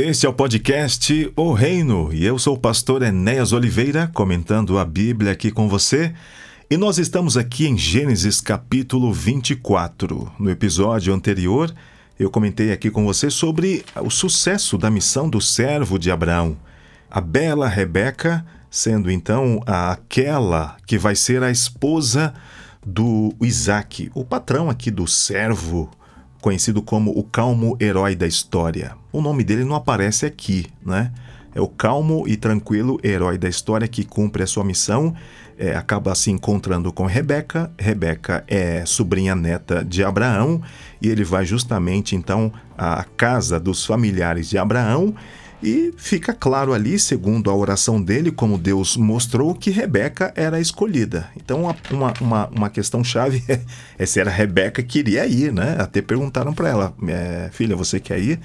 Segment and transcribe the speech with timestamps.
[0.00, 4.84] Este é o podcast O Reino e eu sou o pastor Enéas Oliveira, comentando a
[4.84, 6.14] Bíblia aqui com você.
[6.70, 10.30] E nós estamos aqui em Gênesis capítulo 24.
[10.38, 11.74] No episódio anterior,
[12.16, 16.56] eu comentei aqui com você sobre o sucesso da missão do servo de Abraão.
[17.10, 22.32] A bela Rebeca, sendo então aquela que vai ser a esposa
[22.86, 25.90] do Isaac, o patrão aqui do servo
[26.40, 28.94] conhecido como o calmo herói da história.
[29.12, 31.12] O nome dele não aparece aqui, né?
[31.54, 35.14] É o calmo e tranquilo herói da história que cumpre a sua missão,
[35.58, 37.72] é, acaba se encontrando com Rebeca.
[37.76, 40.62] Rebeca é sobrinha neta de Abraão
[41.02, 45.14] e ele vai justamente então à casa dos familiares de Abraão
[45.62, 51.28] e fica claro ali, segundo a oração dele, como Deus mostrou, que Rebeca era escolhida.
[51.36, 53.60] Então, uma, uma, uma questão chave é,
[53.98, 55.76] é se era Rebeca que queria ir, né?
[55.78, 58.40] Até perguntaram para ela: é, Filha, você quer ir?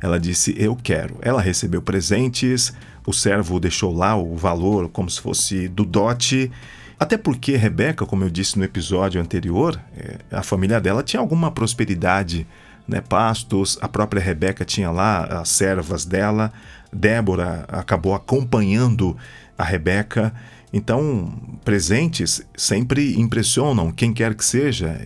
[0.00, 1.16] Ela disse: Eu quero.
[1.22, 2.72] Ela recebeu presentes,
[3.06, 6.50] o servo deixou lá o valor como se fosse do dote.
[6.98, 11.50] Até porque Rebeca, como eu disse no episódio anterior, é, a família dela tinha alguma
[11.50, 12.46] prosperidade
[12.86, 16.52] né, pastos, a própria Rebeca tinha lá as servas dela,
[16.92, 19.16] Débora acabou acompanhando
[19.56, 20.32] a Rebeca.
[20.72, 21.32] Então,
[21.64, 24.98] presentes sempre impressionam quem quer que seja,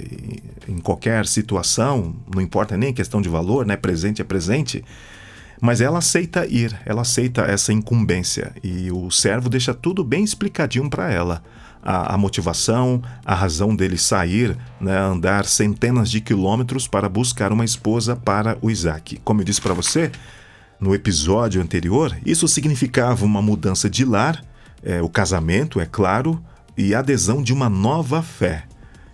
[0.69, 3.77] em qualquer situação, não importa nem questão de valor, né?
[3.77, 4.85] Presente é presente.
[5.61, 10.89] Mas ela aceita ir, ela aceita essa incumbência e o servo deixa tudo bem explicadinho
[10.91, 11.43] para ela
[11.87, 17.65] a, a motivação, a razão dele sair, né, andar centenas de quilômetros para buscar uma
[17.65, 19.21] esposa para o Isaac.
[19.23, 20.11] Como eu disse para você
[20.81, 24.45] no episódio anterior, isso significava uma mudança de lar,
[24.83, 26.43] é, o casamento, é claro,
[26.77, 28.65] e adesão de uma nova fé.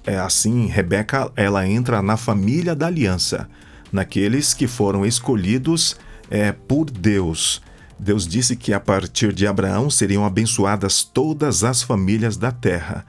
[0.06, 3.50] É assim, Rebeca ela entra na família da aliança,
[3.92, 5.94] naqueles que foram escolhidos
[6.30, 7.60] é, por Deus
[7.98, 13.04] Deus disse que a partir de Abraão seriam abençoadas todas as famílias da terra.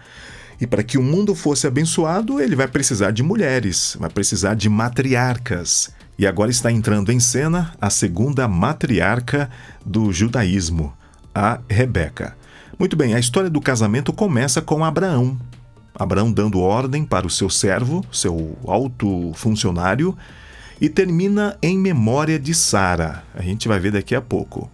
[0.61, 4.69] E para que o mundo fosse abençoado, ele vai precisar de mulheres, vai precisar de
[4.69, 5.91] matriarcas.
[6.17, 9.49] E agora está entrando em cena a segunda matriarca
[9.85, 10.93] do judaísmo,
[11.33, 12.37] a Rebeca.
[12.77, 15.39] Muito bem, a história do casamento começa com Abraão.
[15.95, 20.17] Abraão dando ordem para o seu servo, seu alto funcionário,
[20.79, 23.23] e termina em memória de Sara.
[23.33, 24.69] A gente vai ver daqui a pouco.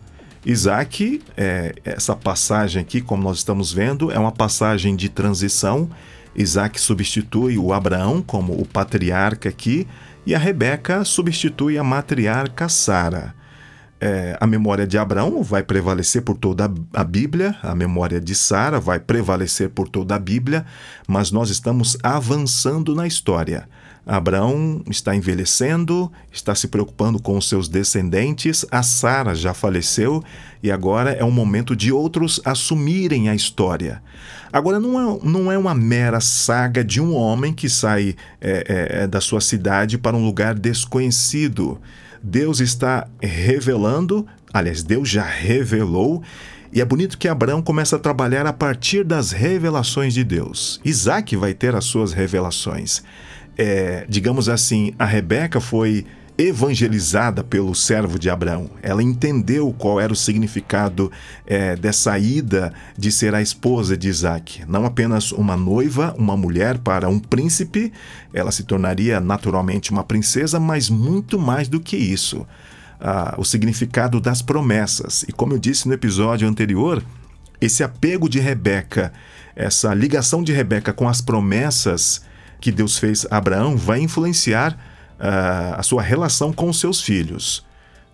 [0.50, 5.88] Isaac, é, essa passagem aqui, como nós estamos vendo, é uma passagem de transição.
[6.36, 9.88] Isaac substitui o Abraão como o patriarca aqui,
[10.26, 13.36] e a Rebeca substitui a matriarca Sara.
[14.02, 18.80] É, a memória de Abraão vai prevalecer por toda a Bíblia, a memória de Sara
[18.80, 20.66] vai prevalecer por toda a Bíblia,
[21.08, 23.70] mas nós estamos avançando na história.
[24.10, 30.24] Abraão está envelhecendo, está se preocupando com os seus descendentes, a Sara já faleceu
[30.64, 34.02] e agora é o momento de outros assumirem a história.
[34.52, 39.04] Agora, não é, não é uma mera saga de um homem que sai é, é,
[39.04, 41.80] é da sua cidade para um lugar desconhecido.
[42.22, 46.24] Deus está revelando, aliás, Deus já revelou
[46.74, 50.82] e é bonito que Abraão começa a trabalhar a partir das revelações de Deus.
[50.84, 53.04] Isaac vai ter as suas revelações
[53.62, 56.06] é, digamos assim, a Rebeca foi
[56.38, 58.70] evangelizada pelo servo de Abraão.
[58.82, 61.12] Ela entendeu qual era o significado
[61.46, 64.64] é, dessa ida de ser a esposa de Isaac.
[64.66, 67.92] Não apenas uma noiva, uma mulher para um príncipe,
[68.34, 72.48] ela se tornaria naturalmente uma princesa, mas muito mais do que isso.
[72.98, 75.24] Ah, o significado das promessas.
[75.24, 77.04] E como eu disse no episódio anterior,
[77.60, 79.12] esse apego de Rebeca,
[79.54, 82.22] essa ligação de Rebeca com as promessas
[82.60, 84.74] que Deus fez a Abraão vai influenciar
[85.20, 87.66] uh, a sua relação com os seus filhos.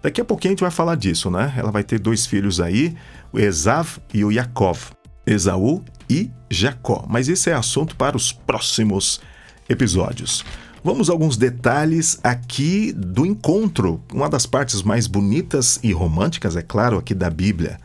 [0.01, 1.53] Daqui a pouquinho a gente vai falar disso, né?
[1.57, 2.95] Ela vai ter dois filhos aí,
[3.33, 4.91] o Esav e o Yaakov.
[5.25, 7.05] Esaú e Jacó.
[7.09, 9.19] Mas esse é assunto para os próximos
[9.67, 10.45] episódios.
[10.83, 16.61] Vamos a alguns detalhes aqui do encontro, uma das partes mais bonitas e românticas, é
[16.61, 17.79] claro, aqui da Bíblia.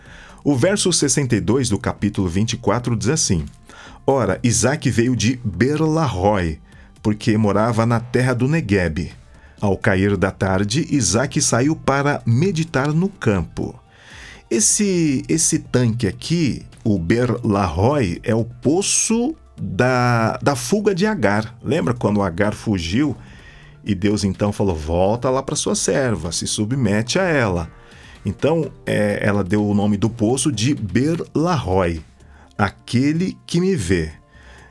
[0.44, 3.46] O verso 62 do capítulo 24 diz assim:
[4.12, 6.58] Ora, Isaac veio de Berlahoi,
[7.00, 9.12] porque morava na terra do Negueb.
[9.60, 13.72] Ao cair da tarde, Isaac saiu para meditar no campo.
[14.50, 21.56] Esse, esse tanque aqui, o Berlahoi, é o poço da, da fuga de Agar.
[21.62, 23.16] Lembra quando Agar fugiu
[23.84, 27.70] e Deus então falou: volta lá para sua serva, se submete a ela.
[28.26, 32.02] Então é, ela deu o nome do poço de Berlahoi
[32.60, 34.12] aquele que me vê.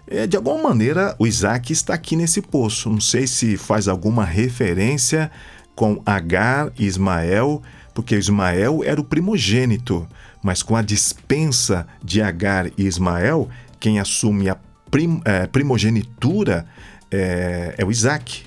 [0.07, 2.89] É, de alguma maneira, o Isaac está aqui nesse poço.
[2.89, 5.31] Não sei se faz alguma referência
[5.75, 7.62] com Agar e Ismael,
[7.94, 10.07] porque Ismael era o primogênito,
[10.44, 13.50] mas com a dispensa de Agar e Ismael,
[13.80, 14.57] quem assume a
[14.92, 16.65] prim, é, primogenitura
[17.09, 18.44] é, é o Isaac.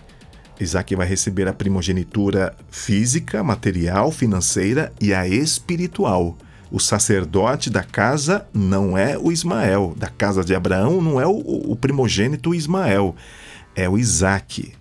[0.60, 6.36] Isaac vai receber a primogenitura física, material, financeira e a espiritual.
[6.72, 11.36] O sacerdote da casa não é o Ismael, da casa de Abraão não é o,
[11.70, 13.14] o primogênito Ismael,
[13.76, 14.72] é o Isaac.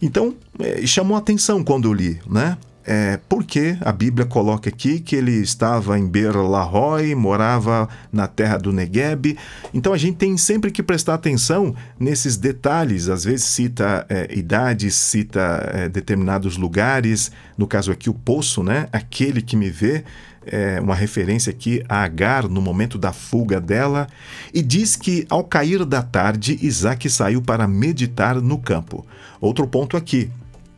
[0.00, 2.56] Então, é, chamou atenção quando eu li, né?
[2.82, 8.56] É, porque a Bíblia coloca aqui que ele estava em Ber Lahoi, morava na terra
[8.56, 9.36] do Negueb.
[9.74, 13.08] Então a gente tem sempre que prestar atenção nesses detalhes.
[13.08, 17.30] Às vezes cita é, idades, cita é, determinados lugares.
[17.56, 18.88] No caso aqui, o poço, né?
[18.92, 20.02] Aquele que me vê.
[20.44, 24.06] É uma referência aqui a Agar no momento da fuga dela,
[24.54, 29.06] e diz que ao cair da tarde Isaac saiu para meditar no campo.
[29.40, 30.30] Outro ponto aqui,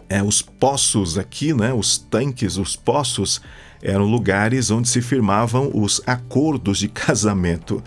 [0.09, 3.41] é, os poços aqui, né, os tanques, os poços,
[3.81, 7.83] eram lugares onde se firmavam os acordos de casamento.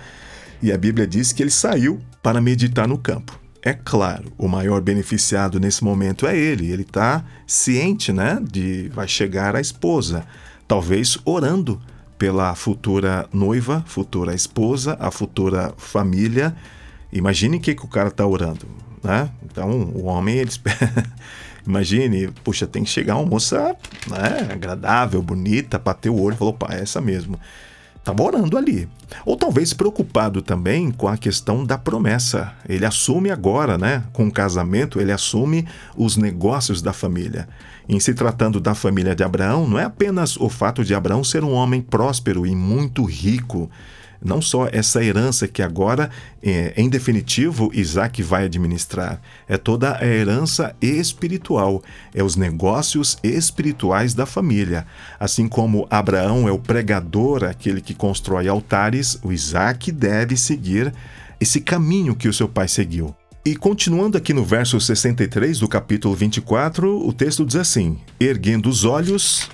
[0.62, 3.40] E a Bíblia diz que ele saiu para meditar no campo.
[3.62, 6.72] É claro, o maior beneficiado nesse momento é ele.
[6.72, 10.26] Ele está ciente, né, de vai chegar a esposa,
[10.68, 11.82] talvez orando
[12.18, 16.56] pela futura noiva, futura esposa, a futura família.
[17.12, 18.66] Imagine o que, que o cara está orando,
[19.04, 19.30] né?
[19.44, 20.52] Então, o homem ele
[21.68, 23.76] Imagine, puxa, tem que chegar uma moça
[24.08, 27.40] né, agradável, bonita, bater o olho e falou, pá, é essa mesmo.
[28.06, 28.88] Tá morando ali.
[29.26, 32.54] Ou talvez preocupado também com a questão da promessa.
[32.70, 34.04] Ele assume agora, né?
[34.14, 35.68] Com o casamento, ele assume
[35.98, 37.50] os negócios da família.
[37.90, 41.44] Em se tratando da família de Abraão, não é apenas o fato de Abraão ser
[41.44, 43.72] um homem próspero e muito rico
[44.24, 46.10] não só essa herança que agora,
[46.42, 51.84] é, em definitivo, Isaac vai administrar, é toda a herança espiritual,
[52.14, 54.86] é os negócios espirituais da família.
[55.20, 60.94] Assim como Abraão é o pregador, aquele que constrói altares, o Isaac deve seguir
[61.40, 63.16] esse caminho que o seu pai seguiu.
[63.46, 68.84] E continuando aqui no verso 63 do capítulo 24, o texto diz assim: Erguendo os
[68.84, 69.48] olhos,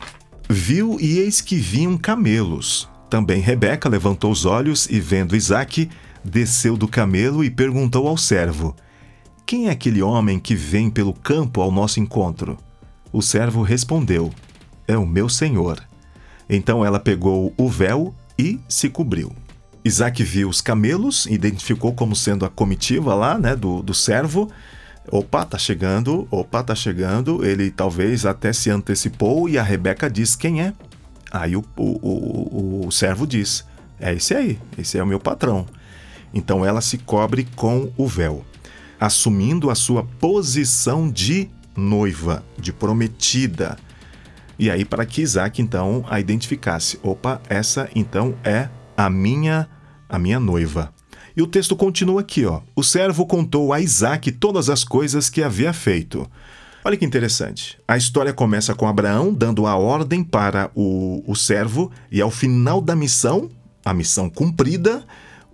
[0.50, 5.90] viu e eis que vinham camelos também Rebeca levantou os olhos e, vendo Isaque,
[6.24, 8.74] desceu do camelo e perguntou ao servo:
[9.46, 12.58] Quem é aquele homem que vem pelo campo ao nosso encontro?
[13.12, 14.32] O servo respondeu:
[14.88, 15.84] É o meu senhor.
[16.50, 19.36] Então ela pegou o véu e se cobriu.
[19.84, 24.50] Isaac viu os camelos, identificou como sendo a comitiva lá, né, do, do servo.
[25.12, 27.44] Opa, tá chegando, opa, tá chegando.
[27.46, 30.74] Ele talvez até se antecipou e a Rebeca diz quem é.
[31.32, 33.66] Aí o, o, o, o servo diz:
[34.00, 35.66] É esse aí, esse é o meu patrão.
[36.34, 38.46] Então ela se cobre com o véu,
[39.00, 43.78] assumindo a sua posição de noiva, de prometida.
[44.60, 49.68] E aí, para que Isaac então a identificasse: opa, essa então é a minha,
[50.08, 50.94] a minha noiva.
[51.36, 52.62] E o texto continua aqui, ó.
[52.76, 56.30] O servo contou a Isaac todas as coisas que havia feito.
[56.84, 57.78] Olha que interessante.
[57.88, 62.82] A história começa com Abraão dando a ordem para o, o servo, e ao final
[62.82, 63.50] da missão,
[63.86, 65.04] a missão cumprida,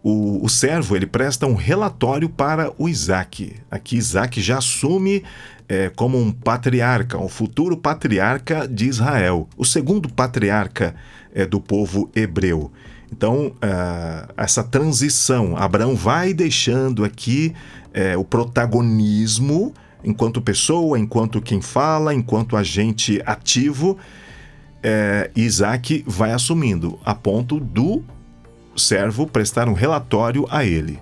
[0.01, 3.57] o, o servo ele presta um relatório para o Isaac.
[3.69, 5.21] Aqui Isaac já assume
[5.68, 10.95] é, como um patriarca, um futuro patriarca de Israel, o segundo patriarca
[11.33, 12.72] é, do povo hebreu.
[13.12, 17.53] Então, uh, essa transição, Abraão vai deixando aqui
[17.93, 19.74] é, o protagonismo
[20.04, 23.98] enquanto pessoa, enquanto quem fala, enquanto agente ativo,
[24.84, 28.04] é, Isaac vai assumindo, a ponto do
[28.75, 31.00] servo prestar um relatório a ele.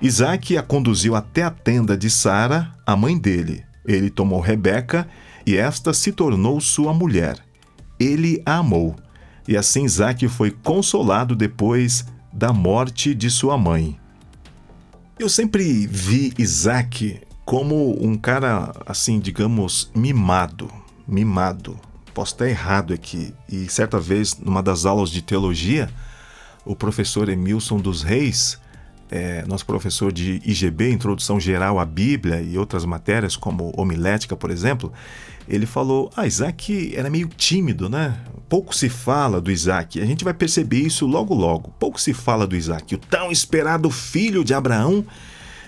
[0.00, 3.64] Isaac a conduziu até a tenda de Sara, a mãe dele.
[3.86, 5.08] Ele tomou Rebeca
[5.46, 7.38] e esta se tornou sua mulher.
[7.98, 8.96] Ele a amou.
[9.46, 13.98] E assim Isaac foi consolado depois da morte de sua mãe.
[15.18, 20.70] Eu sempre vi Isaac como um cara, assim, digamos, mimado.
[21.06, 21.78] Mimado.
[22.14, 23.34] Posso estar errado aqui.
[23.50, 25.90] E certa vez, numa das aulas de teologia,
[26.64, 28.58] o professor Emilson dos Reis,
[29.10, 34.50] é, nosso professor de IGB, Introdução Geral à Bíblia e outras matérias, como homilética, por
[34.50, 34.92] exemplo,
[35.46, 38.18] ele falou: Ah, Isaac era meio tímido, né?
[38.48, 40.00] Pouco se fala do Isaac.
[40.00, 41.70] A gente vai perceber isso logo, logo.
[41.78, 45.04] Pouco se fala do Isaac, o tão esperado filho de Abraão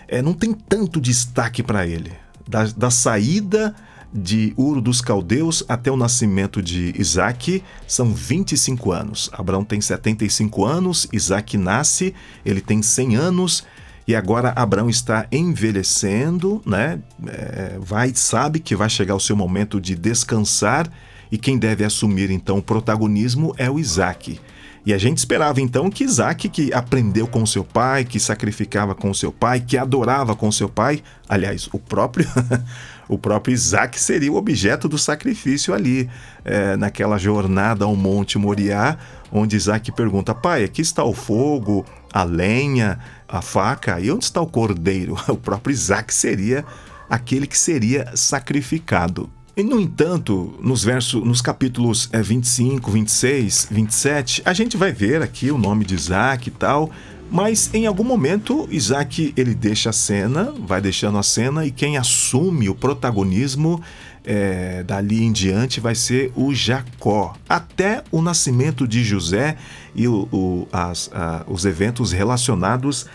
[0.08, 2.12] é, não tem tanto destaque para ele.
[2.48, 3.74] Da, da saída
[4.12, 9.30] de Uro dos Caldeus até o nascimento de Isaac são 25 anos.
[9.32, 13.64] Abraão tem 75 anos, Isaac nasce, ele tem 100 anos
[14.08, 17.00] e agora Abraão está envelhecendo, né?
[17.26, 20.90] É, vai sabe que vai chegar o seu momento de descansar
[21.30, 24.40] e quem deve assumir então o protagonismo é o Isaac.
[24.86, 29.12] E a gente esperava então que Isaac, que aprendeu com seu pai, que sacrificava com
[29.12, 32.24] seu pai, que adorava com seu pai, aliás, o próprio
[33.08, 36.08] o próprio Isaac seria o objeto do sacrifício ali,
[36.44, 38.96] é, naquela jornada ao Monte Moriá,
[39.32, 44.40] onde Isaac pergunta: Pai, aqui está o fogo, a lenha, a faca, e onde está
[44.40, 45.16] o cordeiro?
[45.28, 46.64] O próprio Isaac seria
[47.10, 49.28] aquele que seria sacrificado.
[49.56, 55.50] E, no entanto, nos versos, nos capítulos 25, 26, 27, a gente vai ver aqui
[55.50, 56.90] o nome de Isaac e tal,
[57.30, 61.96] mas em algum momento Isaac ele deixa a cena, vai deixando a cena e quem
[61.96, 63.82] assume o protagonismo
[64.26, 69.56] é, dali em diante vai ser o Jacó, até o nascimento de José
[69.94, 73.06] e o, o, as, a, os eventos relacionados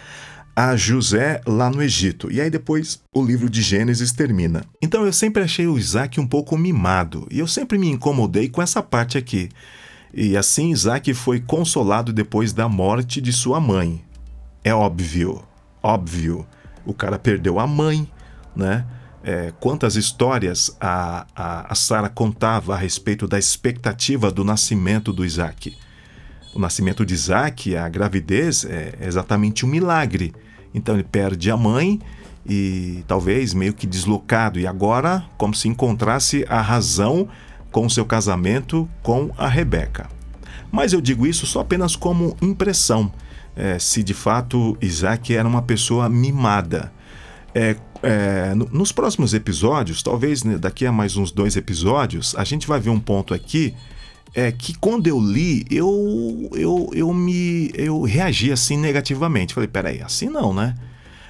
[0.70, 2.32] a José lá no Egito.
[2.32, 4.64] E aí depois o livro de Gênesis termina.
[4.80, 8.62] Então eu sempre achei o Isaac um pouco mimado e eu sempre me incomodei com
[8.62, 9.50] essa parte aqui.
[10.14, 14.04] E assim Isaac foi consolado depois da morte de sua mãe.
[14.64, 15.42] É óbvio,
[15.82, 16.46] óbvio.
[16.86, 18.08] O cara perdeu a mãe,
[18.56, 18.86] né?
[19.24, 25.26] É, quantas histórias a, a, a Sara contava a respeito da expectativa do nascimento do
[25.26, 25.76] Isaac
[26.54, 30.34] o nascimento de Isaac, a gravidez, é exatamente um milagre.
[30.74, 32.00] Então ele perde a mãe
[32.46, 37.28] e talvez meio que deslocado, e agora como se encontrasse a razão
[37.72, 40.10] com o seu casamento com a Rebeca.
[40.72, 43.12] Mas eu digo isso só apenas como impressão,
[43.56, 46.92] é, se de fato Isaac era uma pessoa mimada.
[47.54, 52.68] É, é, nos próximos episódios, talvez né, daqui a mais uns dois episódios, a gente
[52.68, 53.76] vai ver um ponto aqui
[54.34, 59.54] é que quando eu li, eu, eu, eu me eu reagi assim negativamente.
[59.54, 60.76] Falei, peraí, assim não, né?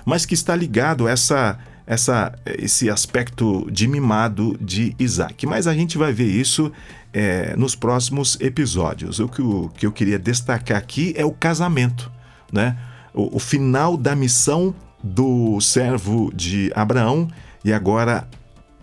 [0.06, 5.46] Mas que está ligado a essa, essa, esse aspecto de mimado de Isaac.
[5.46, 6.72] Mas a gente vai ver isso
[7.14, 9.20] é, nos próximos episódios.
[9.20, 12.12] O que, o que eu queria destacar aqui é o casamento,
[12.52, 12.78] né?
[13.14, 17.28] O, o final da missão do servo de Abraão
[17.66, 18.28] e agora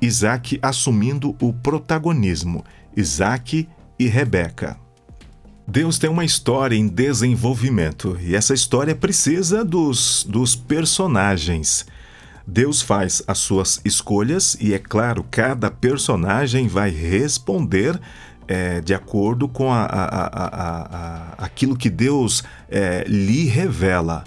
[0.01, 2.65] Isaac assumindo o protagonismo.
[2.97, 4.79] Isaac e Rebeca.
[5.67, 11.85] Deus tem uma história em desenvolvimento e essa história precisa dos, dos personagens.
[12.47, 18.01] Deus faz as suas escolhas e, é claro, cada personagem vai responder
[18.49, 24.25] é, de acordo com a, a, a, aquilo que Deus é, lhe revela.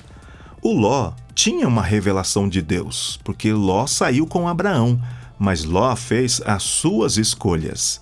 [0.61, 5.01] O Ló tinha uma revelação de Deus, porque Ló saiu com Abraão,
[5.39, 7.99] mas Ló fez as suas escolhas.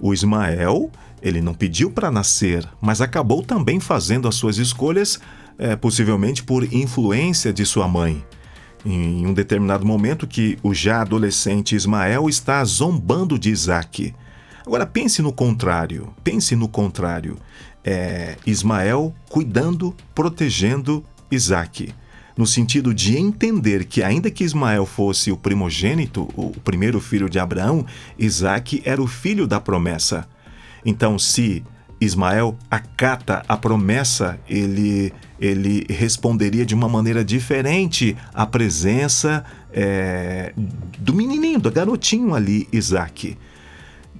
[0.00, 0.90] O Ismael
[1.24, 5.18] ele não pediu para nascer, mas acabou também fazendo as suas escolhas,
[5.56, 8.22] é, possivelmente por influência de sua mãe.
[8.84, 14.14] Em um determinado momento que o já adolescente Ismael está zombando de Isaac.
[14.66, 17.38] Agora pense no contrário, pense no contrário.
[17.82, 21.94] É, Ismael cuidando, protegendo Isaac
[22.36, 27.38] no sentido de entender que, ainda que Ismael fosse o primogênito, o primeiro filho de
[27.38, 27.86] Abraão,
[28.18, 30.26] Isaac era o filho da promessa.
[30.84, 31.62] Então, se
[32.00, 40.52] Ismael acata a promessa, ele, ele responderia de uma maneira diferente à presença é,
[40.98, 43.38] do menininho, do garotinho ali, Isaac.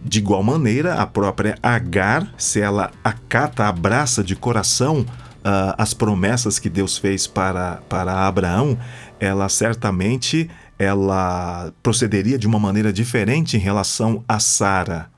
[0.03, 5.05] De igual maneira, a própria Agar, se ela acata, abraça de coração
[5.45, 8.79] uh, as promessas que Deus fez para, para Abraão,
[9.21, 15.09] ela certamente ela procederia de uma maneira diferente em relação a Sara.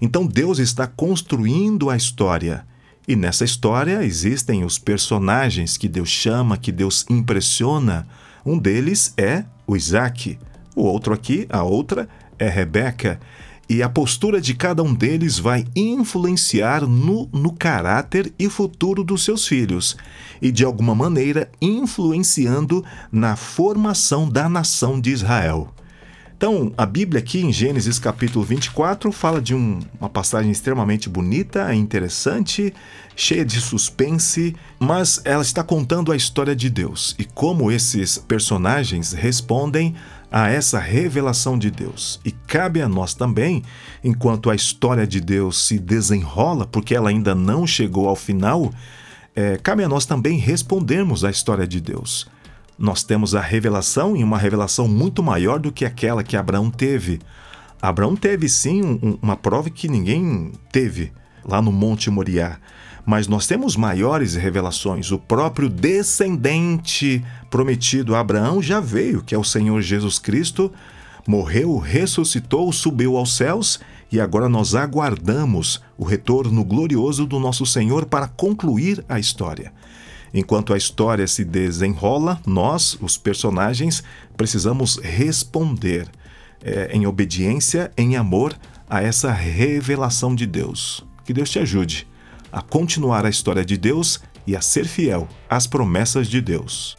[0.00, 2.66] Então Deus está construindo a história.
[3.06, 8.06] E nessa história existem os personagens que Deus chama, que Deus impressiona.
[8.44, 10.38] Um deles é o Isaac.
[10.74, 13.20] O outro aqui, a outra, é Rebeca.
[13.68, 19.24] E a postura de cada um deles vai influenciar no, no caráter e futuro dos
[19.24, 19.96] seus filhos,
[20.40, 25.74] e de alguma maneira influenciando na formação da nação de Israel.
[26.36, 31.74] Então, a Bíblia aqui em Gênesis capítulo 24 fala de um, uma passagem extremamente bonita,
[31.74, 32.74] interessante,
[33.16, 39.12] cheia de suspense, mas ela está contando a história de Deus e como esses personagens
[39.12, 39.94] respondem
[40.30, 42.20] a essa revelação de Deus.
[42.24, 43.62] E cabe a nós também,
[44.02, 48.72] enquanto a história de Deus se desenrola, porque ela ainda não chegou ao final,
[49.34, 52.28] é, cabe a nós também respondermos à história de Deus
[52.78, 57.20] nós temos a revelação e uma revelação muito maior do que aquela que Abraão teve.
[57.80, 61.12] Abraão teve sim um, uma prova que ninguém teve
[61.44, 62.58] lá no Monte Moriá.
[63.06, 65.12] Mas nós temos maiores revelações.
[65.12, 70.72] O próprio descendente prometido a Abraão já veio, que é o Senhor Jesus Cristo,
[71.24, 73.78] morreu, ressuscitou, subiu aos céus
[74.10, 79.72] e agora nós aguardamos o retorno glorioso do nosso Senhor para concluir a história.
[80.34, 84.02] Enquanto a história se desenrola, nós, os personagens,
[84.36, 86.08] precisamos responder
[86.60, 88.52] é, em obediência, em amor
[88.90, 91.06] a essa revelação de Deus.
[91.24, 92.06] Que Deus te ajude
[92.56, 96.96] a continuar a história de Deus e a ser fiel às promessas de Deus.